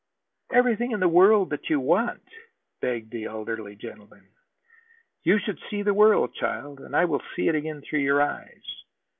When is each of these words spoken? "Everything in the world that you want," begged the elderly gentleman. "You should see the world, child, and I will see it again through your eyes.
"Everything 0.51 0.93
in 0.93 0.99
the 0.99 1.07
world 1.07 1.51
that 1.51 1.69
you 1.69 1.79
want," 1.79 2.27
begged 2.81 3.11
the 3.11 3.25
elderly 3.25 3.75
gentleman. 3.75 4.27
"You 5.21 5.37
should 5.37 5.59
see 5.69 5.83
the 5.83 5.93
world, 5.93 6.33
child, 6.33 6.79
and 6.79 6.95
I 6.95 7.05
will 7.05 7.21
see 7.35 7.47
it 7.49 7.53
again 7.53 7.81
through 7.83 7.99
your 7.99 8.19
eyes. 8.19 8.83